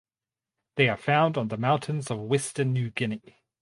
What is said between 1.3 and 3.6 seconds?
on the mountains of western New Guinea.